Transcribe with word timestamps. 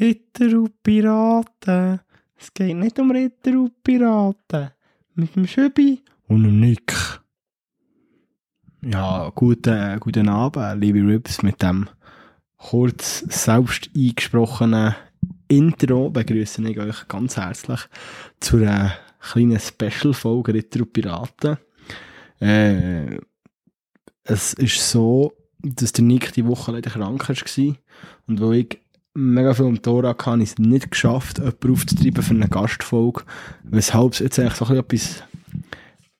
Ritter 0.00 0.58
und 0.58 0.82
Piraten. 0.82 2.00
Es 2.36 2.52
geht 2.52 2.76
nicht 2.76 2.98
um 2.98 3.10
Ritter 3.10 3.52
und 3.52 3.82
Piraten. 3.82 4.70
Mit 5.14 5.36
dem 5.36 5.46
Schöbi 5.46 6.02
und 6.28 6.44
dem 6.44 6.60
Nick. 6.60 6.92
Ja, 8.82 9.30
guten, 9.34 10.00
guten 10.00 10.28
Abend, 10.28 10.80
liebe 10.80 11.06
Rips, 11.06 11.42
mit 11.42 11.62
dem 11.62 11.88
kurz 12.56 13.20
selbst 13.20 13.90
eingesprochenen 13.94 14.94
Intro 15.48 16.10
begrüße 16.10 16.62
ich 16.68 16.78
euch 16.78 17.06
ganz 17.08 17.36
herzlich 17.36 17.80
zu 18.40 18.56
einer 18.56 18.92
kleinen 19.20 19.60
Special-Folge 19.60 20.54
Ritter 20.54 20.80
und 20.80 20.92
Piraten. 20.92 21.58
Äh, 22.40 23.18
es 24.24 24.54
ist 24.54 24.90
so, 24.90 25.32
dass 25.58 25.92
der 25.92 26.04
Nick 26.04 26.32
die 26.32 26.46
Woche 26.46 26.72
leider 26.72 26.90
krank 26.90 27.28
war 27.28 27.76
und 28.26 28.40
wo 28.40 28.52
ich 28.52 28.81
mega 29.14 29.54
viel 29.54 29.66
am 29.66 29.82
Tor 29.82 30.06
hatte, 30.06 30.26
habe 30.26 30.42
ich 30.42 30.50
es 30.50 30.58
nicht 30.58 30.90
geschafft, 30.90 31.38
jemanden 31.38 31.72
aufzutreiben 31.72 32.22
für 32.22 32.34
eine 32.34 32.48
Gastfolge, 32.48 33.22
weshalb 33.64 34.12
es 34.14 34.18
jetzt 34.20 34.38
eigentlich 34.38 34.54
so 34.54 34.74
etwas 34.74 35.22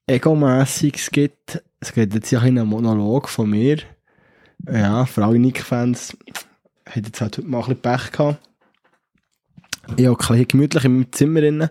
Egomässiges 0.07 1.11
gibt. 1.11 1.63
Es 1.80 1.93
gibt 1.93 2.15
jetzt 2.15 2.29
hier 2.29 2.43
einen 2.43 2.66
Monolog 2.66 3.29
von 3.29 3.51
mir. 3.51 3.79
Ja, 4.71 5.07
für 5.07 5.25
alle 5.25 5.39
Nick-Fans 5.39 6.16
hat 6.87 7.07
jetzt 7.07 7.21
halt 7.21 7.39
heute 7.39 7.49
mal 7.49 7.59
ein 7.59 7.77
bisschen 7.77 7.83
Pech 7.83 8.13
gehabt. 8.13 8.39
Ich 9.97 10.07
habe 10.07 10.11
ein 10.11 10.16
bisschen 10.16 10.49
gemütlich 10.49 10.85
in 10.85 10.93
meinem 10.93 11.13
Zimmer 11.13 11.41
drin, 11.41 11.69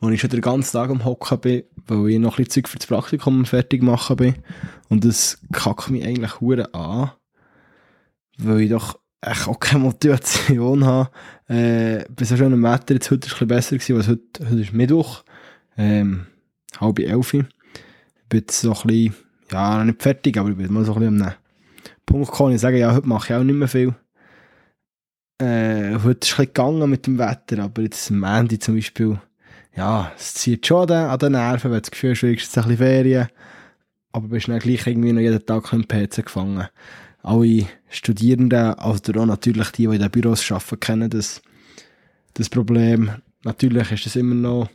wo 0.00 0.10
ich 0.10 0.20
schon 0.20 0.30
den 0.30 0.40
ganzen 0.42 0.72
Tag 0.72 0.90
am 0.90 1.04
Hocken 1.04 1.40
bin, 1.40 1.62
weil 1.86 2.10
ich 2.10 2.18
noch 2.18 2.38
ein 2.38 2.44
bisschen 2.44 2.64
Zeug 2.64 2.68
für 2.68 2.78
das 2.78 2.86
Praktikum 2.86 3.46
fertig 3.46 3.82
machen 3.82 4.16
bin. 4.16 4.34
Und 4.88 5.04
das 5.04 5.38
kackt 5.52 5.88
mich 5.90 6.04
eigentlich 6.04 6.40
hure 6.40 6.74
an, 6.74 7.12
weil 8.36 8.60
ich 8.60 8.70
doch 8.70 8.98
echt 9.26 9.48
auch 9.48 9.58
keine 9.58 9.80
Motivation 9.80 10.84
habe. 10.84 11.10
Äh, 11.48 12.04
bei 12.08 12.24
so 12.24 12.36
schönem 12.36 12.62
Wetter, 12.62 12.94
jetzt 12.94 13.10
heute 13.10 13.26
ist 13.26 13.34
es 13.34 13.40
ein 13.40 13.48
besser 13.48 13.76
weil 13.76 14.06
heute, 14.06 14.50
heute 14.50 14.60
ist 14.60 14.72
Mittwoch, 14.72 15.24
ähm, 15.76 16.26
halb 16.80 16.98
elf. 16.98 17.34
Ich 17.34 17.44
bin 18.28 18.40
jetzt 18.40 18.60
so 18.60 18.72
ein 18.72 18.86
bisschen, 18.86 19.14
ja, 19.50 19.78
noch 19.78 19.84
nicht 19.84 20.02
fertig, 20.02 20.38
aber 20.38 20.50
ich 20.50 20.56
bin 20.56 20.72
mal 20.72 20.84
so 20.84 20.94
ein 20.94 21.00
bisschen 21.00 21.22
einem 21.22 21.34
Punkt 22.04 22.30
gekommen, 22.30 22.54
ich 22.54 22.60
sage, 22.60 22.78
ja, 22.78 22.94
heute 22.94 23.08
mache 23.08 23.32
ich 23.32 23.38
auch 23.38 23.44
nicht 23.44 23.56
mehr 23.56 23.68
viel. 23.68 23.94
Äh, 25.38 25.98
heute 26.02 26.26
ist 26.26 26.32
es 26.32 26.38
ein 26.38 26.46
gegangen 26.46 26.88
mit 26.88 27.06
dem 27.06 27.18
Wetter, 27.18 27.62
aber 27.62 27.82
jetzt 27.82 28.10
am 28.10 28.22
Ende 28.22 28.58
zum 28.58 28.76
Beispiel, 28.76 29.18
ja, 29.74 30.12
es 30.16 30.34
zieht 30.34 30.66
schon 30.66 30.90
an 30.90 31.18
den 31.18 31.32
Nerven, 31.32 31.70
wenn 31.70 31.78
du 31.78 31.82
das 31.82 31.90
Gefühl 31.90 32.14
du 32.14 32.26
jetzt 32.28 32.56
ein 32.56 32.62
bisschen 32.62 32.78
Ferien, 32.78 33.28
aber 34.12 34.28
bist 34.28 34.48
dann 34.48 34.58
gleich 34.60 34.86
irgendwie 34.86 35.12
noch 35.12 35.20
jeden 35.20 35.44
Tag 35.44 35.72
im 35.72 35.86
PC 35.86 36.24
gefangen. 36.24 36.68
Alle 37.22 37.66
Studierenden, 37.88 38.74
also 38.74 39.12
auch 39.14 39.26
natürlich 39.26 39.70
die, 39.70 39.86
die 39.86 39.94
in 39.94 40.00
den 40.00 40.10
Büros 40.10 40.50
arbeiten, 40.50 40.80
kennen 40.80 41.10
das, 41.10 41.42
das 42.34 42.48
Problem. 42.48 43.10
Natürlich 43.44 43.92
ist 43.92 44.06
das 44.06 44.16
immer 44.16 44.34
noch 44.34 44.68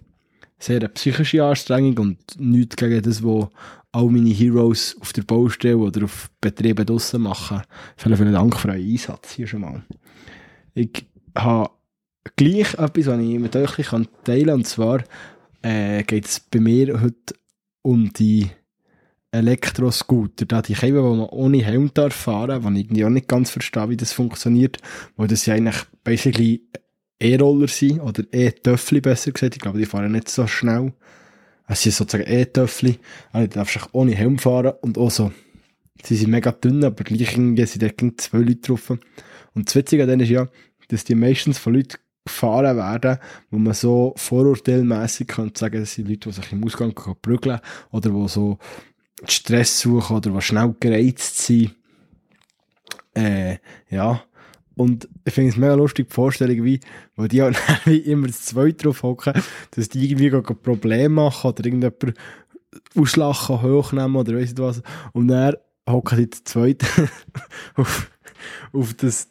sehr 0.60 0.78
eine 0.78 0.90
psychische 0.90 1.44
Anstrengung 1.44 1.98
und 1.98 2.18
nichts 2.38 2.76
gegen 2.76 3.02
das, 3.02 3.24
was 3.24 3.48
all 3.92 4.06
meine 4.06 4.30
Heroes 4.30 4.96
auf 5.02 5.12
der 5.14 5.24
Baustelle 5.24 5.78
oder 5.78 6.06
auf 6.06 6.30
Betrieben 6.40 6.86
draussen 6.86 7.24
machen. 7.24 7.62
Vielen, 7.98 8.18
vielen 8.18 8.34
Dank 8.34 8.56
für 8.58 8.70
euren 8.70 8.82
Einsatz 8.82 9.34
hier 9.34 9.48
schon 9.48 9.62
mal. 9.62 9.84
Ich 10.74 11.06
habe 11.36 11.72
gleich 12.36 12.74
etwas, 12.76 13.08
was 13.08 13.20
ich 13.20 13.40
mit 13.40 13.56
euch 13.56 13.72
teilen 13.72 14.08
kann. 14.26 14.50
Und 14.50 14.68
zwar 14.68 15.04
äh, 15.62 16.04
geht 16.04 16.26
es 16.26 16.40
bei 16.40 16.60
mir 16.60 17.02
heute 17.02 17.36
um 17.82 18.12
die 18.14 18.50
Elektroscooter. 19.32 20.46
Da 20.46 20.62
die 20.62 20.74
Käfer, 20.74 21.02
die 21.02 21.18
man 21.18 21.30
ohne 21.30 21.64
Helm 21.64 21.92
darf 21.94 22.14
fahren, 22.14 22.64
was 22.64 22.74
ich 22.74 22.80
irgendwie 22.80 23.06
auch 23.06 23.10
nicht 23.10 23.28
ganz 23.28 23.50
verstehe, 23.50 23.90
wie 23.90 23.98
das 23.98 24.14
funktioniert. 24.14 24.78
Weil 25.16 25.28
das 25.28 25.46
ja 25.46 25.56
eigentlich 25.56 25.78
basically 26.04 26.68
E-Roller 27.20 27.68
sind, 27.68 28.00
oder 28.00 28.24
E-Töffli 28.32 29.00
besser 29.00 29.32
gesagt. 29.32 29.56
Ich 29.56 29.62
glaube, 29.62 29.80
die 29.80 29.86
fahren 29.86 30.12
nicht 30.12 30.30
so 30.30 30.48
schnell. 30.48 30.94
Es 31.68 31.84
sind 31.84 31.94
sozusagen 31.94 32.30
E-Töffli. 32.30 33.00
Also, 33.32 33.48
du 33.48 33.54
darfst 33.54 33.90
ohne 33.94 34.14
Helm 34.14 34.40
fahren 34.40 34.74
und 34.82 34.98
auch 34.98 35.12
so. 35.12 35.32
Sie 36.04 36.16
sind 36.16 36.32
mega 36.32 36.52
dünn, 36.52 36.84
aber 36.84 37.04
gleich 37.04 37.32
sind 37.32 37.56
da 37.58 37.90
zwei 38.18 38.40
Leute 38.40 38.56
drauf. 38.56 38.90
Und 38.90 39.68
das 39.68 39.76
Witzige 39.76 40.08
dann 40.08 40.20
ist 40.20 40.30
ja, 40.30 40.48
dass 40.88 41.04
die 41.04 41.16
meistens 41.16 41.60
von 41.60 41.76
Leuten 41.76 41.98
gefahren 42.26 42.78
werden, 42.78 43.18
wo 43.50 43.58
man 43.58 43.74
so 43.74 44.14
vorurteilmässig 44.16 45.28
könnte 45.28 45.60
sagen, 45.60 45.80
das 45.80 45.94
sind 45.94 46.08
Leute, 46.08 46.30
die 46.30 46.36
sich 46.36 46.52
im 46.52 46.64
Ausgang 46.64 46.94
prügeln 47.22 47.60
oder 47.92 48.10
die 48.10 48.28
so 48.28 48.58
Stress 49.26 49.80
suchen 49.80 50.18
oder 50.18 50.32
die 50.32 50.42
schnell 50.42 50.76
gereizt 50.80 51.38
sind. 51.38 51.76
Äh, 53.14 53.58
ja. 53.90 54.24
Und 54.76 55.08
ich 55.26 55.34
finde 55.34 55.50
es 55.50 55.58
mega 55.58 55.76
lustig, 55.76 56.08
die 56.08 56.14
Vorstellung, 56.14 56.64
wie, 56.64 56.80
weil 57.16 57.28
die 57.28 57.42
halt 57.42 57.58
immer 57.86 58.28
das 58.28 58.46
Zweite 58.46 58.86
drauf 58.86 59.04
hocken, 59.04 59.34
dass 59.72 59.90
die 59.90 60.10
irgendwie 60.10 60.34
ein 60.34 60.44
Problem 60.44 61.14
machen 61.14 61.50
oder 61.50 61.66
irgendjemand 61.66 62.18
auslachen, 62.96 63.62
hochnehmen 63.62 64.16
oder 64.16 64.34
weiss 64.34 64.50
nicht 64.50 64.60
was. 64.60 64.82
Und 65.12 65.28
dann 65.28 65.56
hocken 65.88 66.18
die 66.18 66.30
zu 66.30 66.44
zweit 66.44 66.84
auf, 67.76 68.10
auf 68.72 68.94
das 68.94 69.28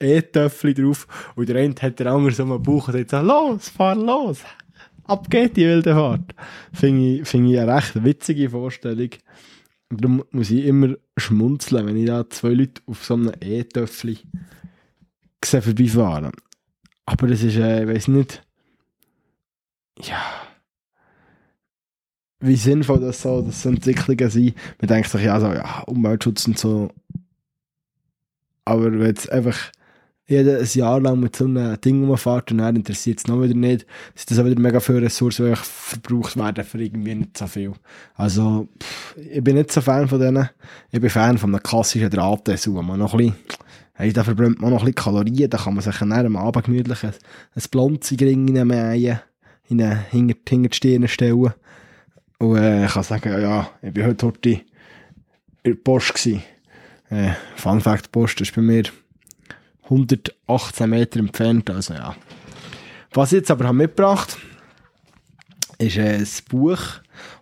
E-Töffel 0.00 0.74
drauf 0.74 1.06
und 1.36 1.48
der 1.48 1.56
eine 1.56 1.74
hat 1.80 1.98
der 1.98 2.06
andere 2.06 2.32
so 2.32 2.42
einen 2.42 2.62
Bauch 2.62 2.88
und 2.88 2.94
sagt 2.94 3.10
so, 3.10 3.20
los, 3.20 3.68
fahr 3.68 3.94
los, 3.94 4.40
ab 5.10 5.28
geht 5.30 5.56
die 5.56 5.66
wilde 5.66 5.94
Fahrt. 5.94 6.34
Finde 6.72 7.16
ich, 7.16 7.28
find 7.28 7.50
ich 7.50 7.58
eine 7.58 7.74
recht 7.74 8.04
witzige 8.04 8.50
Vorstellung. 8.50 9.10
Darum 9.90 10.24
muss 10.30 10.50
ich 10.50 10.64
immer 10.64 10.94
schmunzeln, 11.16 11.86
wenn 11.86 11.96
ich 11.96 12.06
da 12.06 12.28
zwei 12.30 12.50
Leute 12.50 12.80
auf 12.86 13.04
so 13.04 13.14
einem 13.14 13.32
E-Töffel 13.40 14.18
vorbeifahren. 15.44 16.32
Aber 17.06 17.26
das 17.26 17.42
ist, 17.42 17.56
äh, 17.56 17.82
ich 17.82 17.88
weiß 17.88 18.08
nicht, 18.08 18.42
ja, 20.00 20.22
wie 22.38 22.56
sinnvoll 22.56 23.00
das 23.00 23.22
so, 23.22 23.42
dass 23.42 23.62
so 23.62 23.68
Entwicklungen 23.68 24.30
sind. 24.30 24.54
Man 24.80 24.88
denkt 24.88 25.10
sich 25.10 25.22
ja 25.22 25.40
so, 25.40 25.48
ja, 25.48 25.80
Umweltschutz 25.82 26.46
und 26.46 26.58
so. 26.58 26.90
Aber 28.64 28.92
wenn 28.92 29.02
jetzt 29.06 29.30
einfach 29.30 29.72
jeder 30.30 30.60
ein 30.60 30.68
Jahr 30.72 31.00
lang 31.00 31.18
mit 31.18 31.34
so 31.34 31.44
einem 31.44 31.80
Ding 31.80 32.06
rumfährt 32.06 32.52
und 32.52 32.58
dann 32.58 32.76
interessiert 32.76 33.18
es 33.18 33.26
noch 33.26 33.42
wieder 33.42 33.54
nicht, 33.54 33.84
ist 34.14 34.30
das 34.30 34.38
auch 34.38 34.44
wieder 34.44 34.60
mega 34.60 34.78
viele 34.78 35.02
Ressourcen, 35.02 35.46
die 35.46 35.56
verbraucht 35.56 36.36
werden 36.36 36.62
für 36.62 36.80
irgendwie 36.80 37.16
nicht 37.16 37.36
so 37.36 37.48
viel. 37.48 37.72
Also, 38.14 38.68
pff, 38.80 39.16
ich 39.16 39.42
bin 39.42 39.56
nicht 39.56 39.72
so 39.72 39.80
Fan 39.80 40.06
von 40.06 40.20
denen. 40.20 40.48
Ich 40.92 41.00
bin 41.00 41.10
Fan 41.10 41.36
von 41.36 41.52
einem 41.52 41.62
klassischen 41.62 42.10
Drahtessel, 42.10 42.72
wo 42.72 42.80
man 42.80 43.00
noch 43.00 43.12
ein 43.14 43.18
bisschen, 43.18 43.34
hey, 43.94 44.12
da 44.12 44.22
verbrennt 44.22 44.60
man 44.60 44.70
noch 44.70 44.82
ein 44.82 44.92
bisschen 44.92 45.04
Kalorien, 45.04 45.50
da 45.50 45.58
kann 45.58 45.74
man 45.74 45.82
sich 45.82 45.98
dann 45.98 46.12
am 46.12 46.36
Abend 46.36 46.64
gemütlich 46.64 47.02
ein, 47.02 47.12
ein 47.56 47.62
Blonzigring 47.68 48.56
reinmähen, 48.56 49.18
in 49.68 49.82
eine 49.82 50.04
hinter, 50.10 50.36
hinter 50.48 50.68
die 50.68 50.76
Stirn 50.76 51.08
stellen. 51.08 51.52
Und 52.38 52.56
äh, 52.56 52.86
ich 52.86 52.92
kann 52.92 53.02
sagen, 53.02 53.42
ja, 53.42 53.68
ich 53.82 53.92
bin 53.92 54.06
heute 54.06 54.26
heute 54.26 54.48
in 54.48 54.60
der 55.64 55.74
Post 55.74 56.14
gewesen. 56.14 56.42
Äh, 57.10 57.32
Fun 57.56 57.80
Fact, 57.80 58.12
Post 58.12 58.40
ist 58.40 58.54
bei 58.54 58.62
mir 58.62 58.84
118 59.90 60.88
Meter 60.88 61.18
entfernt, 61.20 61.68
also 61.70 61.94
ja. 61.94 62.14
Was 63.12 63.32
ich 63.32 63.38
jetzt 63.38 63.50
aber 63.50 63.72
mitgebracht 63.72 64.38
ist 65.78 65.98
ein 65.98 66.26
Buch 66.48 66.80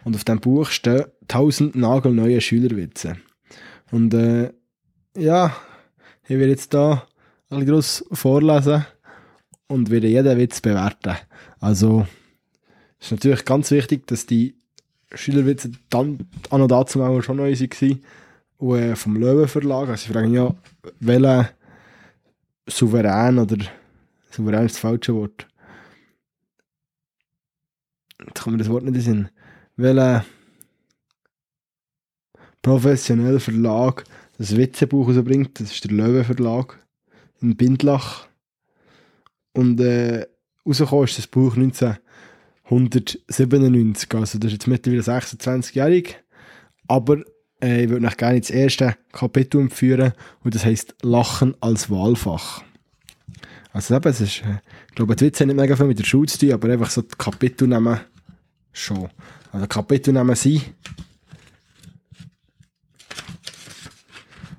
und 0.04 0.14
auf 0.14 0.24
dem 0.24 0.40
Buch 0.40 0.70
stehen 0.70 1.04
1000 1.22 1.74
nagelneue 1.74 2.40
Schülerwitze. 2.40 3.16
Und 3.90 4.14
äh, 4.14 4.52
ja, 5.16 5.54
ich 6.24 6.36
werde 6.36 6.50
jetzt 6.50 6.72
da 6.72 7.06
ein 7.50 7.66
bisschen 7.66 8.06
vorlesen 8.12 8.86
und 9.66 9.90
werde 9.90 10.06
jeden 10.06 10.38
Witz 10.38 10.60
bewerten. 10.60 11.16
Also 11.60 12.06
ist 13.00 13.10
natürlich 13.10 13.44
ganz 13.44 13.70
wichtig, 13.70 14.06
dass 14.06 14.26
die 14.26 14.54
Schülerwitze 15.12 15.72
dann 15.90 16.28
an 16.50 16.62
und 16.62 16.70
dazu 16.70 17.00
schon 17.22 17.36
neu 17.36 17.52
waren. 17.52 18.00
Und 18.58 18.78
äh, 18.78 18.96
vom 18.96 19.16
Löwen 19.16 19.48
Verlag. 19.48 19.88
Also 19.88 20.06
ich 20.06 20.12
frage 20.12 20.28
mich 20.28 20.36
ja, 20.36 20.54
welcher 21.00 21.50
souverän 22.68 23.38
oder 23.38 23.58
souverän 24.30 24.66
ist 24.66 24.76
das 24.76 24.80
falsche 24.80 25.14
Wort. 25.14 25.46
Jetzt 28.26 28.42
kommt 28.42 28.56
mir 28.56 28.62
das 28.62 28.70
Wort 28.70 28.84
nicht 28.84 28.88
in 28.88 28.94
den 28.94 29.02
Sinn. 29.02 29.28
Welcher 29.76 30.24
professioneller 32.62 33.40
Verlag 33.40 34.04
das 34.38 34.56
Witzebuch 34.56 35.08
rausbringt, 35.08 35.60
das 35.60 35.72
ist 35.72 35.84
der 35.84 35.92
Löwe 35.92 36.24
Verlag 36.24 36.78
in 37.40 37.56
Bindlach. 37.56 38.26
Und 39.52 39.78
äh, 39.80 40.26
rausgekommen 40.66 41.04
ist 41.04 41.18
das 41.18 41.26
Buch 41.26 41.56
1997, 41.56 44.14
also 44.14 44.38
das 44.38 44.48
ist 44.48 44.52
jetzt 44.52 44.66
mittlerweile 44.66 45.02
26-jährig. 45.02 46.16
Aber 46.86 47.18
äh, 47.62 47.84
ich 47.84 47.90
würde 47.90 48.06
euch 48.06 48.16
gerne 48.16 48.40
das 48.40 48.50
erste 48.50 48.96
Kapitel 49.12 49.60
empfehlen 49.60 50.14
und 50.44 50.54
das 50.54 50.64
heißt 50.64 50.94
Lachen 51.02 51.54
als 51.60 51.90
Wahlfach. 51.90 52.62
Also 53.72 53.94
eben, 53.94 54.08
es 54.08 54.20
ist, 54.20 54.42
äh, 54.42 54.60
ich 54.88 54.94
glaube, 54.94 55.16
die 55.16 55.26
Witze 55.26 55.44
haben 55.44 55.48
nicht 55.48 55.60
mega 55.60 55.76
viel 55.76 55.86
mit 55.86 55.98
der 55.98 56.04
Schule 56.04 56.26
zu 56.26 56.38
tun, 56.38 56.52
aber 56.52 56.68
einfach 56.70 56.90
so 56.90 57.02
die 57.02 57.16
Kapitel 57.16 57.68
nehmen 57.68 58.00
schon. 58.72 59.08
Also 59.52 59.66
Kapitel 59.66 60.12
nehmen 60.12 60.34
sie. 60.34 60.62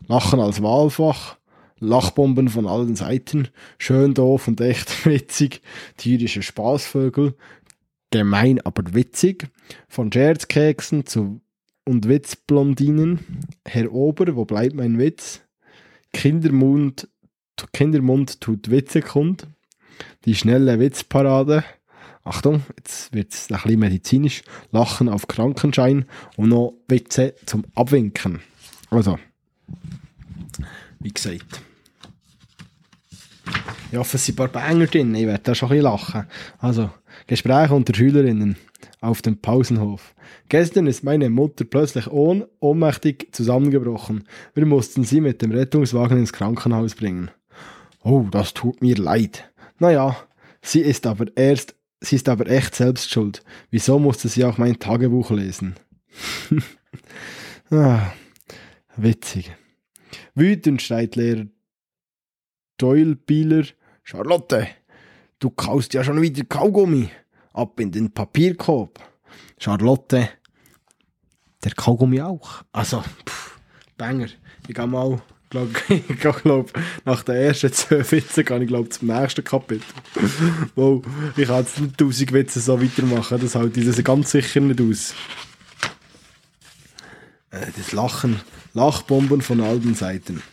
Lachen 0.08 0.40
als 0.40 0.62
Wahlfach, 0.62 1.38
Lachbomben 1.80 2.50
von 2.50 2.66
allen 2.66 2.96
Seiten, 2.96 3.50
schön 3.78 4.14
doof 4.14 4.48
und 4.48 4.60
echt 4.60 5.06
witzig, 5.06 5.62
tierische 5.98 6.42
Spaßvögel, 6.42 7.36
gemein 8.10 8.60
aber 8.62 8.94
witzig, 8.94 9.48
von 9.88 10.12
Scherzkeksen 10.12 11.06
zu 11.06 11.42
und 11.86 12.08
Witzblondinen, 12.08 13.20
Herr 13.66 13.92
Ober, 13.92 14.36
wo 14.36 14.46
bleibt 14.46 14.76
mein 14.76 15.00
Witz? 15.00 15.42
Kindermund, 16.14 17.08
Kindermund 17.72 18.42
tut 18.42 18.70
Witze 18.70 19.02
kund, 19.02 19.48
die 20.26 20.36
schnelle 20.36 20.80
Witzparade, 20.80 21.64
Achtung, 22.24 22.64
jetzt 22.78 23.14
wird 23.14 23.34
es 23.34 23.50
ein 23.50 23.62
bisschen 23.62 23.80
medizinisch, 23.80 24.44
Lachen 24.72 25.10
auf 25.10 25.28
Krankenschein 25.28 26.06
und 26.38 26.50
noch 26.50 26.74
Witze 26.88 27.34
zum 27.46 27.66
Abwinken. 27.76 28.42
Also, 28.90 29.18
wie 31.00 31.10
gesagt. 31.10 31.62
Ich 33.92 33.98
hoffe, 33.98 34.18
es 34.18 34.26
sind 34.26 34.40
ein 34.40 34.52
paar 34.52 34.62
Banger 34.62 34.86
drin, 34.86 35.16
ich 35.16 35.26
werde 35.26 35.44
da 35.44 35.56
schon 35.56 35.70
ein 35.70 35.78
bisschen 35.78 35.92
lachen. 35.92 36.28
Also, 36.60 36.92
Gespräche 37.26 37.74
unter 37.74 37.96
Schülerinnen 37.96 38.58
auf 39.02 39.22
dem 39.22 39.38
Pausenhof. 39.38 40.14
Gestern 40.50 40.88
ist 40.88 41.04
meine 41.04 41.30
Mutter 41.30 41.66
plötzlich 41.66 42.08
ohn 42.08 42.46
ohnmächtig 42.60 43.30
zusammengebrochen. 43.32 44.26
Wir 44.54 44.66
mussten 44.66 45.04
sie 45.04 45.22
mit 45.22 45.42
dem 45.42 45.52
Rettungswagen 45.52 46.20
ins 46.20 46.34
Krankenhaus 46.34 46.96
bringen. 46.96 47.32
Oh, 48.10 48.28
das 48.32 48.56
tut 48.56 48.82
mir 48.82 48.96
leid. 48.96 49.52
Naja, 49.78 50.18
sie 50.64 50.80
ist 50.80 51.06
aber 51.06 51.28
erst, 51.38 51.76
sie 52.02 52.16
ist 52.16 52.28
aber 52.28 52.48
echt 52.48 52.74
selbst 52.74 53.12
schuld. 53.12 53.44
Wieso 53.70 54.00
musste 54.00 54.30
sie 54.30 54.44
auch 54.46 54.58
mein 54.58 54.80
Tagebuch 54.80 55.30
lesen? 55.30 55.76
ah, 57.70 58.12
witzig. 58.98 59.56
Wütend 60.34 60.82
schreit 60.82 61.18
Lehrer 61.18 61.46
Doyle 62.78 63.16
Bieler, 63.16 63.66
Charlotte, 64.02 64.68
du 65.38 65.52
kaust 65.52 65.94
ja 65.94 66.04
schon 66.04 66.20
wieder 66.20 66.44
Kaugummi. 66.46 67.12
Ab 67.54 67.80
in 67.80 67.92
den 67.92 68.12
Papierkorb. 68.12 69.00
Charlotte, 69.60 70.30
der 71.64 71.72
Kaugummi 71.74 72.22
auch. 72.22 72.64
Also, 72.72 73.02
pff, 73.02 73.60
Banger. 73.98 74.30
Ich 74.68 74.74
gehe 74.74 74.88
mal, 74.88 75.22
ich 75.90 76.20
glaub, 76.20 76.72
nach 77.06 77.24
den 77.24 77.36
ersten 77.36 77.74
zwei 77.74 78.12
Witzen 78.12 78.46
gehe 78.46 78.62
ich 78.62 78.68
glaub, 78.68 78.94
zum 78.94 79.08
nächsten 79.08 79.44
Kapitel. 79.44 79.86
wow, 80.76 81.04
ich 81.36 81.48
kann 81.48 81.60
jetzt 81.60 81.80
nicht 81.80 81.98
tausend 81.98 82.34
Witze 82.34 82.60
so 82.60 82.82
weitermachen, 82.82 83.40
das 83.42 83.56
ich 83.56 83.86
das 83.86 84.04
ganz 84.04 84.32
sicher 84.32 84.60
nicht 84.60 84.80
aus. 84.80 85.16
Äh, 87.52 87.66
das 87.76 87.92
Lachen, 87.94 88.42
Lachbomben 88.74 89.42
von 89.42 89.62
allen 89.62 89.96
Seiten. 89.96 90.44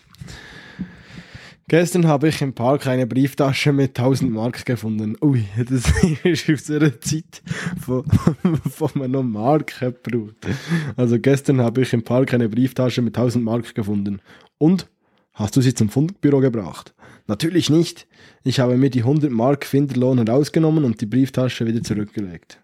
Gestern 1.68 2.06
habe 2.06 2.28
ich 2.28 2.40
im 2.42 2.52
Park 2.52 2.86
eine 2.86 3.08
Brieftasche 3.08 3.72
mit 3.72 3.98
1000 3.98 4.30
Mark 4.30 4.64
gefunden. 4.64 5.16
Ui, 5.20 5.44
das 5.56 5.92
ist 6.22 6.48
aus 6.48 6.70
einer 6.70 7.00
Zeit, 7.00 7.42
wo, 7.84 8.04
wo 8.44 8.90
man 8.94 9.10
noch 9.10 9.24
Mark 9.24 9.74
braucht. 10.04 10.36
Also 10.96 11.18
gestern 11.18 11.60
habe 11.60 11.82
ich 11.82 11.92
im 11.92 12.04
Park 12.04 12.34
eine 12.34 12.48
Brieftasche 12.48 13.02
mit 13.02 13.16
1000 13.16 13.44
Mark 13.44 13.74
gefunden. 13.74 14.20
Und? 14.58 14.88
Hast 15.32 15.56
du 15.56 15.60
sie 15.60 15.74
zum 15.74 15.88
Fundbüro 15.88 16.38
gebracht? 16.38 16.94
Natürlich 17.26 17.68
nicht. 17.68 18.06
Ich 18.44 18.60
habe 18.60 18.76
mir 18.76 18.88
die 18.88 19.00
100 19.00 19.30
Mark 19.32 19.66
Finderlohn 19.66 20.24
herausgenommen 20.24 20.84
und 20.84 21.00
die 21.00 21.06
Brieftasche 21.06 21.66
wieder 21.66 21.82
zurückgelegt. 21.82 22.60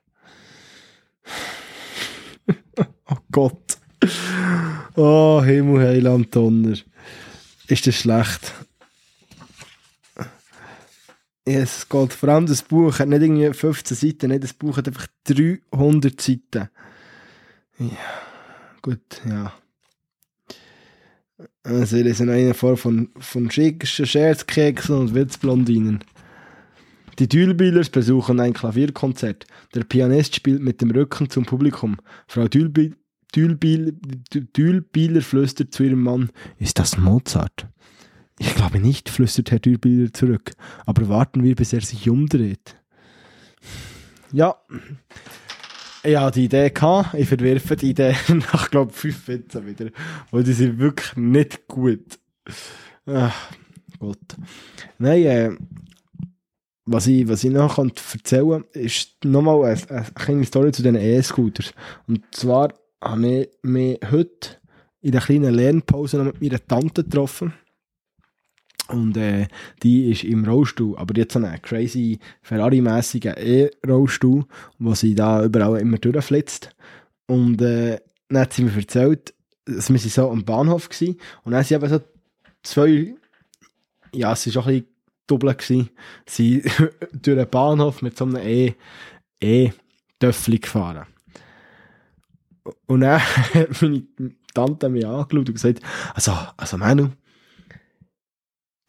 oh 3.11 3.17
Gott. 3.33 3.79
Oh, 4.95 5.43
Himmel, 5.45 5.87
Heiland, 5.87 6.35
Donner. 6.35 6.77
Ist 7.67 7.87
das 7.87 7.97
schlecht? 7.97 8.53
Es 11.45 11.89
geht 11.89 12.13
vor 12.13 12.29
allem 12.29 12.47
das 12.47 12.63
Buch 12.63 12.99
hat 12.99 13.09
nicht 13.09 13.23
irgendwie 13.23 13.53
15 13.53 13.97
Seiten, 13.97 14.31
nicht, 14.31 14.45
das 14.45 14.53
Buch 14.53 14.77
hat 14.77 14.87
einfach 14.87 15.07
300 15.25 16.21
Seiten. 16.21 16.69
Ja, 17.79 17.87
gut, 18.81 19.21
ja. 19.29 19.53
Also, 21.65 21.97
wir 21.97 22.15
sind 22.15 22.31
eine 22.31 22.55
Form 22.55 22.77
von, 22.77 23.09
von 23.19 23.51
schicksten 23.51 24.07
Scherzkeksen 24.07 24.97
und 24.97 25.15
Witzblondinen. 25.15 26.05
Die 27.19 27.29
Dülbilers 27.29 27.91
besuchen 27.91 28.41
ein 28.41 28.53
Klavierkonzert. 28.53 29.47
Der 29.75 29.85
Pianist 29.85 30.35
spielt 30.37 30.63
mit 30.63 30.81
dem 30.81 30.91
Rücken 30.91 31.29
zum 31.31 31.45
Publikum. 31.45 31.99
Frau 32.27 32.49
Dülbiler 32.49 33.93
flüstert 35.21 35.75
zu 35.75 35.83
ihrem 35.85 36.03
Mann, 36.03 36.31
ist 36.59 36.79
das 36.79 36.97
Mozart? 36.97 37.67
Ich 38.39 38.55
glaube 38.55 38.81
nicht, 38.81 39.09
flüstert 39.09 39.51
Herr 39.51 39.59
Dürbilder 39.59 40.13
zurück, 40.13 40.53
aber 40.87 41.09
warten 41.09 41.43
wir, 41.43 41.55
bis 41.55 41.73
er 41.73 41.83
sich 41.83 42.09
umdreht. 42.09 42.77
Ja, 44.33 44.57
ja, 46.05 46.31
die 46.31 46.47
Idee 46.47 46.71
gehabt. 46.71 47.15
Ich 47.15 47.29
verwerfe 47.29 47.77
die 47.77 47.91
Idee 47.91 48.17
nach, 48.29 48.71
glaube 48.71 48.91
ich, 48.91 48.97
fünf 48.97 49.29
Witzen 49.29 49.67
wieder. 49.67 49.91
Weil 50.31 50.43
die 50.43 50.53
sind 50.53 50.79
wirklich 50.79 51.17
nicht 51.17 51.69
gut. 51.69 52.19
Ach, 53.07 53.51
Gott. 53.99 54.19
Nein, 54.99 55.23
äh, 55.23 55.51
was 56.85 57.07
ich, 57.07 57.29
was 57.29 57.45
ich 57.45 57.51
noch 57.51 57.79
erzählen 57.79 58.51
kann, 58.51 58.65
ist 58.73 59.25
nochmal 59.25 59.65
eine, 59.65 59.91
eine 59.91 60.07
kleine 60.15 60.45
Story 60.45 60.73
zu 60.73 60.83
den 60.83 60.97
E-Scooters. 60.97 61.73
Und 62.09 62.23
zwar 62.33 62.75
habe 63.01 63.27
ich 63.27 63.49
mich 63.63 64.01
heute 64.11 64.57
in 65.01 65.13
der 65.13 65.21
kleinen 65.21 65.55
Lernpause 65.55 66.19
noch 66.19 66.25
mit 66.25 66.43
meiner 66.43 66.67
Tante 66.67 67.05
getroffen. 67.05 67.55
Und 68.89 69.17
äh, 69.17 69.47
die 69.83 70.11
ist 70.11 70.25
im 70.25 70.45
Rollstuhl, 70.45 70.99
aber 70.99 71.17
jetzt 71.17 71.35
so 71.35 71.39
einen 71.39 71.63
crazy 71.63 72.19
Ferrari-mässigen 72.43 73.35
E-Rollstuhl, 73.37 74.45
wo 74.79 74.95
sie 74.95 75.15
da 75.15 75.45
überall 75.45 75.81
immer 75.81 75.99
durchflitzt. 75.99 76.71
Und 77.27 77.63
äh, 77.63 78.01
dann 78.29 78.43
hat 78.43 78.53
sie 78.53 78.65
mir 78.65 78.75
erzählt, 78.77 79.35
dass 79.65 79.91
wir 79.91 79.99
so 79.99 80.31
am 80.31 80.45
Bahnhof 80.45 80.89
waren 80.89 81.17
und 81.45 81.53
dann 81.53 81.65
sind 81.65 81.83
eben 81.83 81.91
so 81.91 82.01
zwei, 82.63 83.15
ja, 84.13 84.33
es 84.33 84.55
war 84.55 84.63
auch 84.63 84.67
ein 84.67 84.81
bisschen 84.81 84.89
doppelt 85.27 85.59
gewesen, 85.59 85.91
sie 86.27 86.63
durch 87.13 87.39
den 87.39 87.49
Bahnhof 87.49 88.03
mit 88.03 88.17
so 88.17 88.25
einem 88.25 88.37
E, 88.37 88.75
E-Töffel 89.41 90.59
gefahren. 90.59 91.07
Und 92.87 93.01
dann 93.01 93.21
hat 93.55 93.83
meine 93.83 94.05
Tante 94.55 94.89
mich 94.89 95.07
angeschaut 95.07 95.49
und 95.49 95.55
gesagt, 95.55 95.81
also, 96.15 96.33
also 96.57 96.77
Manu, 96.77 97.11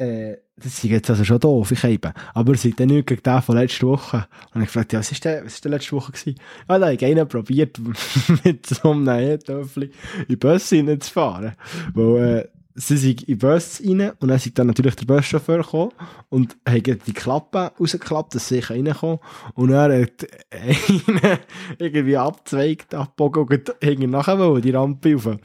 äh, 0.04 0.38
das 0.56 0.68
ist 0.68 0.84
jetzt 0.84 1.10
also 1.10 1.26
schon 1.26 1.40
doof, 1.40 1.72
ich 1.72 1.84
eben. 1.84 2.14
Aber 2.34 2.54
es 2.54 2.64
ist 2.64 2.80
dann 2.80 2.90
nicht 2.90 3.08
gegen 3.08 3.24
den 3.24 3.42
von 3.42 3.58
letzter 3.58 3.88
Woche. 3.88 4.28
Und 4.54 4.62
ich 4.62 4.68
gefragt, 4.68 4.94
ja, 4.94 5.00
was 5.00 5.12
ist 5.12 5.26
denn, 5.26 5.46
was 5.46 5.56
ist 5.56 5.66
denn 5.66 5.72
letzte 5.72 5.94
Woche 5.94 6.12
gewesen? 6.12 6.36
Ja, 6.70 6.78
da 6.80 6.86
habe 6.86 6.96
ich 6.96 7.06
einen 7.06 7.28
probiert, 7.28 7.80
mit 8.44 8.66
so 8.66 8.92
einem 8.92 9.08
E-Töffel 9.08 9.84
in 9.84 10.26
den 10.30 10.40
Bus 10.40 10.72
reinzufahren. 10.72 11.54
Weil, 11.94 12.38
äh, 12.38 12.48
sie 12.76 12.98
sind 12.98 13.24
in 13.24 13.38
den 13.38 13.38
Bus 13.40 13.82
rein 13.82 14.12
und 14.20 14.28
dann 14.28 14.38
ist 14.38 14.58
dann 14.58 14.68
natürlich 14.68 14.96
der 14.96 15.06
Buschauffeur 15.06 15.58
gekommen 15.58 15.92
und 16.30 16.56
hat 16.68 16.86
die 16.86 17.14
Klappe 17.14 17.72
rausgeklappt, 17.80 18.36
dass 18.36 18.48
sie 18.48 18.60
reinkommen 18.60 19.20
Und 19.56 19.72
er 19.72 20.02
hat 20.02 20.28
einen 20.52 21.40
irgendwie 21.80 22.18
abzweigt, 22.18 22.94
abgebogen 22.94 23.64
und 23.82 24.12
nachher 24.12 24.62
die 24.62 24.72
Rampe 24.72 25.16
rauf. 25.16 25.38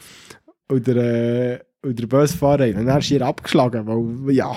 Und 0.70 0.86
der, 0.86 0.96
äh, 0.96 1.60
und 1.82 1.98
der 1.98 2.06
Busfahrer 2.06 2.66
und 2.66 2.86
dann 2.86 2.98
ist 2.98 3.10
er 3.10 3.22
abgeschlagen, 3.22 3.86
weil, 3.86 4.34
ja, 4.34 4.56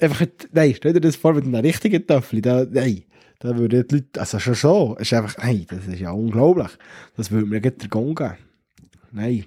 einfach, 0.00 0.26
nein, 0.52 0.74
stell 0.76 0.92
dir 0.92 1.00
das 1.00 1.16
vor 1.16 1.34
mit 1.34 1.44
einem 1.44 1.54
richtigen 1.56 2.06
Töffel, 2.06 2.40
da, 2.40 2.64
nein, 2.64 3.02
da 3.40 3.56
würden 3.56 3.86
die 3.88 3.96
Leute, 3.96 4.20
also 4.20 4.38
schon 4.38 4.54
so, 4.54 4.96
ist 4.98 5.12
einfach, 5.12 5.36
nein, 5.38 5.66
das 5.68 5.86
ist 5.86 6.00
ja 6.00 6.10
unglaublich, 6.10 6.70
das 7.16 7.30
würde 7.30 7.46
mir 7.46 7.60
gleich 7.60 7.90
gehen. 7.90 8.32
Nein. 9.12 9.44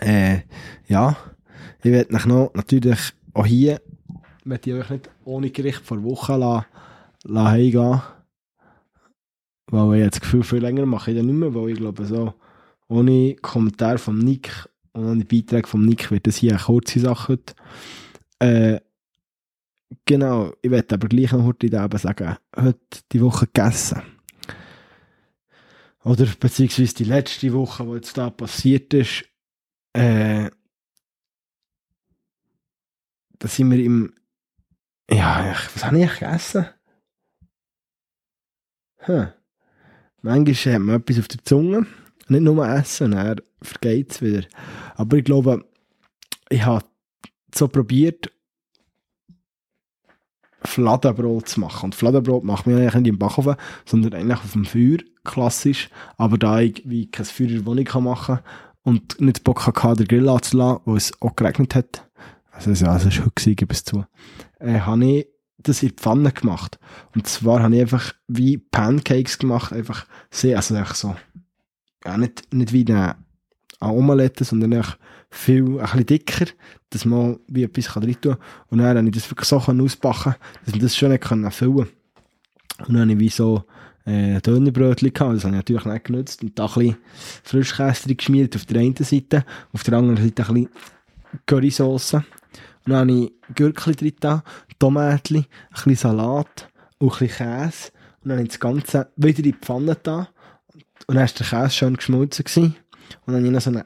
Äh, 0.00 0.40
ja, 0.88 1.16
ich 1.82 1.90
werde 1.90 2.12
mich 2.12 2.26
noch, 2.26 2.52
natürlich 2.54 3.12
auch 3.34 3.46
hier, 3.46 3.80
möchte 4.44 4.70
ich 4.70 4.76
euch 4.76 4.90
nicht 4.90 5.10
ohne 5.24 5.50
Gericht 5.50 5.82
vor 5.84 6.02
Wochen 6.02 6.40
lassen, 6.40 6.66
lassen 7.24 7.48
heimgehen, 7.48 8.02
weil 9.66 9.98
ich 9.98 10.04
jetzt 10.04 10.16
das 10.16 10.20
Gefühl, 10.22 10.42
viel 10.42 10.58
länger 10.58 10.86
mache 10.86 11.10
ich 11.10 11.16
dann 11.16 11.26
nicht 11.26 11.36
mehr, 11.36 11.54
weil 11.54 11.70
ich 11.70 11.78
glaube 11.78 12.04
so, 12.04 12.34
ohne 12.88 13.36
Kommentar 13.36 13.98
von 13.98 14.18
Nick 14.18 14.50
und 14.92 15.06
an 15.06 15.20
die 15.20 15.24
Beiträge 15.42 15.68
von 15.68 15.84
Nick 15.84 16.10
wird 16.10 16.26
das 16.26 16.36
hier 16.36 16.52
eine 16.52 16.60
kurze 16.60 17.00
Sache. 17.00 17.38
Äh, 18.38 18.80
genau, 20.04 20.52
ich 20.60 20.70
werde 20.70 20.94
aber 20.94 21.08
gleich 21.08 21.32
noch 21.32 21.44
heute 21.44 21.66
eben 21.66 21.98
sagen, 21.98 22.36
heute 22.56 22.78
die 23.12 23.20
Woche 23.20 23.46
gegessen. 23.46 24.02
Oder 26.04 26.26
beziehungsweise 26.26 26.94
die 26.94 27.04
letzte 27.04 27.52
Woche, 27.52 27.84
die 27.84 27.92
jetzt 27.92 28.18
da 28.18 28.28
passiert 28.30 28.92
ist, 28.92 29.24
äh, 29.92 30.50
da 33.38 33.48
sind 33.48 33.70
wir 33.70 33.84
im, 33.84 34.14
ja, 35.10 35.54
was 35.74 35.84
habe 35.84 36.00
ich 36.00 36.18
gegessen? 36.18 36.66
Hm. 38.98 39.28
Manchmal 40.22 40.74
hat 40.74 40.80
man 40.80 41.00
etwas 41.00 41.18
auf 41.18 41.28
der 41.28 41.44
Zunge 41.44 41.86
nicht 42.28 42.42
nur 42.42 42.66
essen, 42.66 43.12
dann 43.12 43.40
vergeht 43.60 44.12
es 44.12 44.22
wieder. 44.22 44.46
Aber 44.96 45.16
ich 45.16 45.24
glaube, 45.24 45.64
ich 46.48 46.64
habe 46.64 46.84
so 47.54 47.68
probiert, 47.68 48.30
Fladenbrot 50.64 51.48
zu 51.48 51.60
machen. 51.60 51.86
Und 51.86 51.94
Fladenbrot 51.94 52.44
macht 52.44 52.66
man 52.66 52.76
eigentlich 52.76 52.94
nicht 52.94 53.08
im 53.08 53.18
Backofen, 53.18 53.56
sondern 53.84 54.14
eigentlich 54.14 54.38
auf 54.38 54.52
dem 54.52 54.64
Feuer, 54.64 54.98
klassisch. 55.24 55.90
Aber 56.16 56.38
da 56.38 56.60
ich 56.60 56.82
wie 56.84 57.10
kein 57.10 57.26
Feuer 57.26 57.48
in 57.48 57.56
der 57.56 57.66
Wohnung 57.66 57.84
kann 57.84 58.04
machen 58.04 58.38
und 58.82 59.20
nicht 59.20 59.44
Bock 59.44 59.66
hatte, 59.66 60.04
den 60.04 60.08
Grill 60.08 60.28
anzulassen, 60.28 60.82
wo 60.84 60.96
es 60.96 61.12
auch 61.20 61.36
geregnet 61.36 61.74
hat, 61.74 62.08
also, 62.52 62.70
es 62.70 62.82
war 62.82 63.02
heute, 63.02 63.54
gebe 63.54 63.72
es 63.72 63.82
zu, 63.82 64.04
äh, 64.60 64.80
habe 64.80 65.04
ich 65.04 65.26
das 65.58 65.82
in 65.82 65.88
die 65.88 65.94
Pfanne 65.94 66.32
gemacht. 66.32 66.78
Und 67.14 67.26
zwar 67.26 67.62
habe 67.62 67.74
ich 67.74 67.80
einfach 67.80 68.14
wie 68.28 68.58
Pancakes 68.58 69.38
gemacht, 69.38 69.72
einfach 69.72 70.06
sehr, 70.30 70.56
also 70.56 70.74
einfach 70.74 70.94
so, 70.94 71.16
ja, 72.04 72.16
nicht, 72.16 72.52
nicht 72.52 72.72
wie 72.72 72.86
eine 72.88 73.16
Omelette, 73.80 74.44
sondern 74.44 74.74
einfach 74.74 74.96
viel, 75.30 75.62
ein 75.62 75.78
bisschen 75.78 76.06
dicker, 76.06 76.46
dass 76.90 77.04
man 77.04 77.38
wie 77.48 77.64
etwas 77.64 77.96
rein 77.96 78.20
tun 78.20 78.32
kann. 78.32 78.36
Und 78.70 78.78
dann 78.78 78.96
habe 78.96 79.06
ich 79.06 79.14
das 79.14 79.30
wirklich 79.30 79.48
so 79.48 79.56
ausbacken 79.56 80.34
dass 80.64 80.74
man 80.74 80.82
das 80.82 80.96
schon 80.96 81.10
nicht 81.10 81.24
füllen 81.24 81.76
kann. 81.76 82.86
Und 82.86 82.94
dann 82.94 83.00
habe 83.02 83.12
ich 83.12 83.18
wie 83.18 83.28
so 83.28 83.64
äh, 84.04 84.40
Dönerbrötchen 84.40 85.12
gehabt, 85.12 85.36
das 85.36 85.44
habe 85.44 85.54
ich 85.54 85.58
natürlich 85.58 85.84
nicht 85.84 86.04
genutzt. 86.04 86.42
Und 86.42 86.58
da 86.58 86.66
ein 86.66 86.74
bisschen 86.74 86.96
Frischkäse 87.44 88.14
geschmiert 88.14 88.56
auf 88.56 88.66
der 88.66 88.80
einen 88.80 88.96
Seite, 88.96 89.44
auf 89.72 89.82
der 89.82 89.94
anderen 89.94 90.22
Seite 90.22 90.46
ein 90.46 90.54
bisschen 90.54 90.70
Currysauce. 91.46 92.14
Und 92.14 92.24
dann 92.86 92.96
habe 92.96 93.12
ich 93.12 93.32
Gürkchen 93.54 93.94
drin, 93.94 94.42
Tomaten, 94.78 95.36
ein 95.36 95.46
bisschen 95.72 95.94
Salat 95.94 96.68
und 96.98 97.12
ein 97.12 97.18
bisschen 97.18 97.36
Käse. 97.36 97.92
Und 98.22 98.28
dann 98.28 98.38
habe 98.38 98.42
ich 98.42 98.48
das 98.48 98.60
Ganze 98.60 99.08
wieder 99.16 99.38
in 99.38 99.44
die 99.44 99.52
Pfanne 99.52 99.96
da. 100.02 100.28
Und 101.06 101.16
dann 101.16 101.26
war 101.26 101.34
der 101.34 101.46
Käse 101.46 101.70
schön 101.70 101.96
geschmolzen. 101.96 102.44
Gewesen. 102.44 102.76
Und 103.26 103.34
dann 103.34 103.36
habe 103.36 103.46
ich 103.46 103.52
noch 103.52 103.60
so 103.60 103.70
eine 103.70 103.84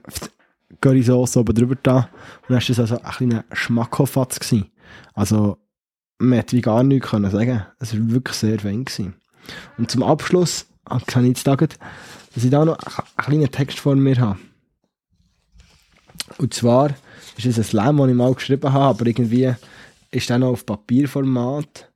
Currysauce 0.80 1.36
oben 1.36 1.54
drüber 1.54 1.76
da. 1.82 1.96
Und 1.96 2.50
dann 2.50 2.60
war 2.60 2.66
das 2.66 2.78
also 2.78 3.00
ein 3.00 3.10
kleiner 3.10 3.44
Schmackofatz 3.52 4.38
gewesen. 4.38 4.70
Also, 5.14 5.58
man 6.18 6.34
hätte 6.34 6.56
wie 6.56 6.60
gar 6.60 6.82
nichts 6.82 7.10
können 7.10 7.30
sagen. 7.30 7.66
Es 7.78 7.92
war 7.94 8.10
wirklich 8.10 8.36
sehr 8.36 8.58
fein 8.58 8.84
gewesen. 8.84 9.14
Und 9.78 9.90
zum 9.90 10.02
Abschluss 10.02 10.66
kann 11.06 11.24
ich 11.24 11.30
jetzt 11.30 11.44
sagen, 11.44 11.68
dass 12.34 12.44
ich 12.44 12.50
da 12.50 12.64
noch 12.64 12.78
einen 12.78 13.26
kleinen 13.26 13.50
Text 13.50 13.78
vor 13.78 13.96
mir 13.96 14.18
habe. 14.20 14.38
Und 16.38 16.54
zwar 16.54 16.90
ist 17.36 17.46
es 17.46 17.58
ein 17.58 17.64
Slam, 17.64 17.96
das 17.98 18.08
ich 18.08 18.14
mal 18.14 18.34
geschrieben 18.34 18.72
habe, 18.72 18.84
aber 18.84 19.06
irgendwie 19.06 19.54
ist 20.10 20.28
der 20.28 20.38
noch 20.38 20.50
auf 20.50 20.66
Papierformat. 20.66 21.90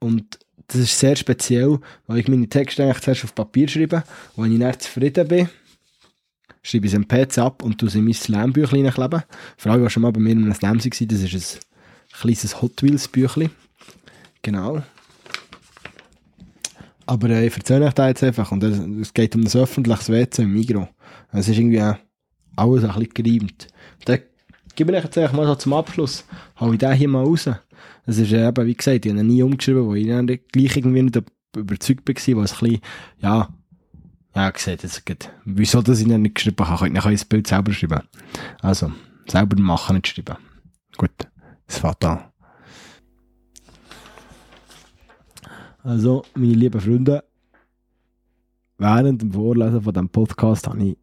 Und 0.00 0.38
das 0.72 0.82
ist 0.82 0.98
sehr 0.98 1.16
speziell, 1.16 1.80
weil 2.06 2.18
ich 2.18 2.28
meine 2.28 2.48
Texte 2.48 2.84
eigentlich 2.84 3.00
zuerst 3.00 3.24
auf 3.24 3.34
Papier 3.34 3.66
schreibe. 3.68 4.04
Und 4.36 4.44
wenn 4.44 4.52
ich 4.52 4.60
dann 4.60 4.78
zufrieden 4.78 5.26
bin, 5.26 5.48
schreibe 6.62 6.86
ich 6.86 6.92
es 6.92 6.96
im 6.96 7.08
PC 7.08 7.38
ab 7.38 7.64
und 7.64 7.78
tue 7.78 7.90
sie 7.90 7.98
in 7.98 8.04
mein 8.04 8.14
Slam-Büchlein 8.14 8.90
kleben. 8.90 9.22
Vor 9.56 9.72
allem, 9.72 9.82
was 9.82 9.92
schon 9.92 10.02
mal 10.02 10.12
bei 10.12 10.20
mir 10.20 10.30
in 10.30 10.44
einem 10.44 10.54
Slam 10.54 10.78
das 10.78 10.86
ist 10.86 11.00
ein 11.00 12.20
kleines 12.20 12.62
Hot 12.62 12.82
Wheels-Büchlein. 12.82 13.50
Genau. 14.42 14.82
Aber 17.06 17.30
äh, 17.30 17.46
ich 17.48 17.56
erzähle 17.56 17.86
euch 17.86 17.94
da 17.94 18.06
jetzt 18.06 18.22
einfach. 18.22 18.52
Und 18.52 18.62
es 18.62 19.12
geht 19.12 19.34
um 19.34 19.42
das 19.42 19.56
öffentliches 19.56 20.08
WC 20.08 20.42
im 20.42 20.52
Migro. 20.52 20.88
Es 21.32 21.48
ist 21.48 21.58
irgendwie 21.58 21.80
alles 21.80 22.84
ein 22.84 22.92
bisschen 22.92 23.08
gereimt. 23.14 23.68
Da 24.04 24.16
gebe 24.80 24.96
ich 24.96 25.04
jetzt 25.04 25.34
mal 25.34 25.46
so 25.46 25.54
zum 25.56 25.74
Abschluss, 25.74 26.24
hau 26.58 26.72
ich 26.72 26.78
den 26.78 26.92
hier 26.94 27.06
mal 27.06 27.22
raus. 27.22 27.50
Es 28.06 28.16
ist 28.16 28.32
äh, 28.32 28.48
eben, 28.48 28.66
wie 28.66 28.74
gesagt, 28.74 29.04
ich 29.04 29.12
habe 29.12 29.20
ihn 29.20 29.26
nie 29.26 29.42
umgeschrieben, 29.42 29.84
wo 29.84 29.94
ich 29.94 30.08
dann 30.08 30.26
gleich 30.26 30.74
irgendwie 30.74 31.02
nicht 31.02 31.22
überzeugt 31.54 32.08
war, 32.08 32.44
es 32.44 32.52
ein 32.54 32.58
bisschen, 32.60 32.80
ja, 33.18 33.48
ja, 34.34 34.50
gesagt, 34.50 34.82
jetzt 34.82 35.04
geht. 35.04 35.30
Wieso, 35.44 35.82
dass 35.82 36.00
ich 36.00 36.06
ihn 36.06 36.22
nicht 36.22 36.36
geschrieben 36.36 36.66
habe, 36.66 36.90
kann 36.90 37.12
ich 37.12 37.20
das 37.20 37.24
Bild 37.26 37.46
selber 37.46 37.72
schreiben. 37.72 38.08
Also, 38.62 38.90
selber 39.26 39.60
machen, 39.60 39.96
nicht 39.96 40.08
schreiben. 40.08 40.38
Gut, 40.96 41.10
es 41.66 41.78
fährt 41.78 42.02
an. 42.06 42.24
Also, 45.82 46.24
meine 46.34 46.54
lieben 46.54 46.80
Freunde, 46.80 47.22
während 48.78 49.20
dem 49.20 49.32
Vorlesen 49.32 49.82
von 49.82 49.92
diesem 49.92 50.08
Podcast 50.08 50.66
habe 50.68 50.82
ich, 50.82 50.96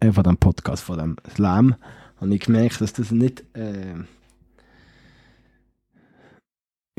äh, 0.00 0.12
von 0.12 0.24
dem 0.24 0.36
Podcast, 0.36 0.82
von 0.82 0.98
dem 0.98 1.16
Slam, 1.34 1.76
habe 2.20 2.34
ich 2.34 2.40
gemerkt, 2.40 2.80
dass 2.80 2.92
das 2.92 3.10
nicht 3.10 3.44
äh, 3.56 3.94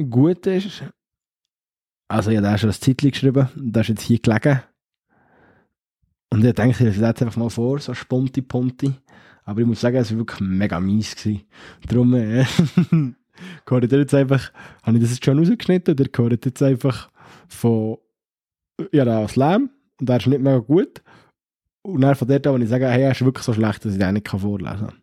gut 0.03 0.45
ist. 0.45 0.83
Also, 2.07 2.31
ich 2.31 2.37
habe 2.37 2.47
da 2.47 2.57
schon 2.57 2.69
ein 2.69 2.73
Zeitchen 2.73 3.11
geschrieben, 3.11 3.49
das 3.55 3.83
ist 3.83 3.89
jetzt 3.89 4.01
hier 4.03 4.19
gelegen. 4.19 4.61
Und 6.29 6.45
ich 6.45 6.53
denke, 6.53 6.87
ich 6.87 6.95
lese 6.95 7.05
einfach 7.07 7.35
mal 7.37 7.49
vor, 7.49 7.79
so 7.79 7.93
Sponti 7.93 8.41
Ponti. 8.41 8.93
Aber 9.43 9.61
ich 9.61 9.67
muss 9.67 9.81
sagen, 9.81 9.97
es 9.97 10.11
war 10.11 10.19
wirklich 10.19 10.41
mega 10.41 10.79
mies. 10.79 11.15
Gewesen. 11.15 11.43
Darum, 11.87 12.13
äh, 12.13 12.45
gehört 13.65 13.91
jetzt 13.91 14.13
einfach, 14.13 14.51
habe 14.83 14.97
ich 14.97 15.03
das 15.03 15.11
jetzt 15.11 15.25
schon 15.25 15.39
rausgeschnitten, 15.39 15.93
oder 15.93 16.05
gehört 16.09 16.45
jetzt 16.45 16.61
einfach 16.61 17.09
von, 17.47 17.97
ja, 18.91 19.05
da 19.05 19.27
Slam, 19.27 19.69
und 19.99 20.09
der 20.09 20.17
ist 20.17 20.27
nicht 20.27 20.41
mega 20.41 20.59
gut. 20.59 21.01
Und 21.81 22.01
dann 22.01 22.15
von 22.15 22.27
dort 22.27 22.45
an, 22.45 22.55
wenn 22.55 22.61
ich 22.61 22.69
sage, 22.69 22.87
hey, 22.87 23.03
er 23.03 23.11
ist 23.11 23.23
wirklich 23.23 23.45
so 23.45 23.53
schlecht, 23.53 23.85
dass 23.85 23.93
ich 23.93 23.99
den 23.99 24.13
nicht 24.13 24.27
vorlesen 24.27 24.87
kann. 24.87 24.93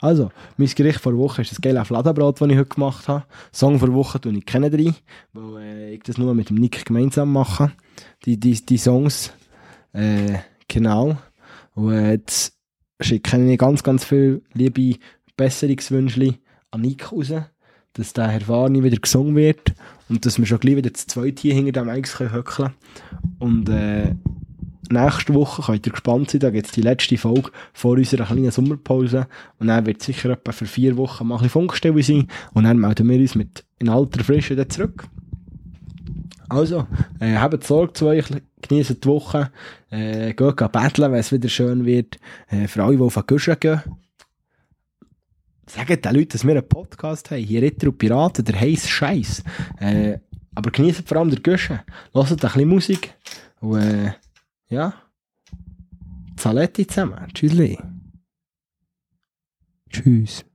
Also, 0.00 0.30
mein 0.56 0.68
Gericht 0.68 1.00
vor 1.00 1.16
Woche 1.16 1.42
ist 1.42 1.50
das 1.50 1.60
geile 1.60 1.84
Fladenbrot, 1.84 2.40
das 2.40 2.48
ich 2.48 2.56
heute 2.56 2.74
gemacht 2.74 3.08
habe. 3.08 3.24
Song 3.52 3.78
vor 3.78 3.92
Woche 3.92 4.20
tue 4.20 4.32
ich 4.32 4.46
kennen 4.46 4.70
drin, 4.70 4.94
weil 5.32 5.62
äh, 5.62 5.94
ich 5.94 6.02
das 6.02 6.18
nur 6.18 6.34
mit 6.34 6.50
dem 6.50 6.56
Nick 6.56 6.84
gemeinsam 6.84 7.32
mache. 7.32 7.72
Die, 8.24 8.38
die, 8.38 8.54
die 8.64 8.78
Songs, 8.78 9.32
äh, 9.92 10.38
genau. 10.68 11.16
Und 11.74 11.92
äh, 11.92 12.12
jetzt 12.12 12.56
schicke 13.00 13.36
ich 13.50 13.58
ganz, 13.58 13.82
ganz 13.82 14.04
viele 14.04 14.42
liebe 14.52 14.98
Besserungswünsche 15.36 16.34
an 16.70 16.80
Nick 16.80 17.12
raus, 17.12 17.32
dass 17.94 18.12
der 18.12 18.28
Herr 18.28 18.46
Warni 18.48 18.82
wieder 18.84 18.98
gesungen 18.98 19.36
wird 19.36 19.74
und 20.08 20.26
dass 20.26 20.38
wir 20.38 20.46
schon 20.46 20.60
gleich 20.60 20.76
wieder 20.76 20.90
das 20.90 21.06
zweite 21.06 21.42
hier 21.42 21.54
hinter 21.54 21.82
dem 21.82 21.88
Eis 21.88 22.18
höckeln 22.18 22.44
können. 22.44 22.74
Und 23.38 23.68
äh, 23.68 24.14
nächste 24.88 25.34
Woche 25.34 25.62
könnt 25.62 25.86
ihr 25.86 25.92
gespannt 25.92 26.30
sein, 26.30 26.40
da 26.40 26.50
gibt 26.50 26.66
es 26.66 26.72
die 26.72 26.82
letzte 26.82 27.18
Folge 27.18 27.50
vor 27.72 27.92
unserer 27.92 28.24
kleinen 28.24 28.50
Sommerpause 28.50 29.26
und 29.58 29.68
dann 29.68 29.86
wird 29.86 30.02
sicher 30.02 30.30
etwa 30.30 30.52
für 30.52 30.66
vier 30.66 30.96
Wochen 30.96 31.26
mal 31.26 31.40
ein 31.40 31.48
Funkstelle 31.48 32.02
sein 32.02 32.28
und 32.54 32.64
dann 32.64 32.78
melden 32.78 33.08
wir 33.08 33.18
uns 33.18 33.34
mit 33.34 33.64
in 33.78 33.88
alter 33.88 34.24
Frische 34.24 34.54
wieder 34.54 34.68
zurück. 34.68 35.04
Also, 36.48 36.86
äh, 37.20 37.36
habt 37.36 37.62
Sorge 37.62 37.92
zu 37.92 38.06
euch, 38.06 38.24
genießt 38.62 39.04
die 39.04 39.08
Woche, 39.08 39.52
äh, 39.90 40.34
geht 40.34 40.56
betteln, 40.72 41.12
wenn 41.12 41.20
es 41.20 41.30
wieder 41.30 41.48
schön 41.48 41.86
wird. 41.86 42.18
Äh, 42.48 42.66
für 42.66 42.82
alle, 42.82 42.96
die 42.96 43.02
auf 43.02 43.14
den 43.14 43.22
Guschen 43.26 43.56
gehen, 43.60 43.80
sagt 45.66 46.04
den 46.04 46.14
Leuten, 46.14 46.30
dass 46.30 46.44
wir 46.44 46.50
einen 46.50 46.68
Podcast 46.68 47.30
haben. 47.30 47.44
Hier 47.44 47.62
Ritter 47.62 47.86
und 47.86 47.98
Piraten, 47.98 48.44
der 48.44 48.60
heisst 48.60 48.88
Scheiß. 48.88 49.44
Äh, 49.78 50.18
aber 50.54 50.72
genießt 50.72 51.06
vor 51.06 51.18
allem 51.18 51.30
den 51.30 51.42
Guschen. 51.42 51.80
Hört 52.12 52.30
ein 52.30 52.36
bisschen 52.36 52.68
Musik. 52.68 53.14
Und, 53.60 53.80
äh, 53.80 54.12
ja. 54.70 54.94
Zaletti 56.36 56.86
zusammen. 56.86 57.28
Tschüssli. 57.34 57.78
Tschüss. 59.90 60.49